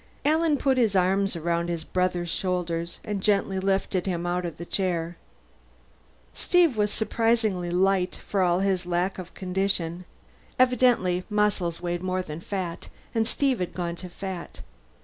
Alan 0.25 0.57
put 0.57 0.79
his 0.79 0.95
arms 0.95 1.35
around 1.35 1.69
his 1.69 1.83
brother's 1.83 2.27
shoulders 2.31 2.99
and 3.03 3.21
gently 3.21 3.59
lifted 3.59 4.07
him 4.07 4.25
out 4.25 4.45
of 4.45 4.57
the 4.57 4.65
chair; 4.65 5.15
Steve 6.33 6.75
was 6.75 6.91
surprisingly 6.91 7.69
light, 7.69 8.15
for 8.25 8.41
all 8.41 8.61
his 8.61 8.87
lack 8.87 9.19
of 9.19 9.35
condition. 9.35 10.05
Evidently 10.57 11.23
muscle 11.29 11.71
weighed 11.83 12.01
more 12.01 12.23
than 12.23 12.39
fat, 12.41 12.89
and 13.13 13.27
Steve 13.27 13.59
had 13.59 13.75
gone 13.75 13.95
to 13.95 14.09
fat. 14.09 14.61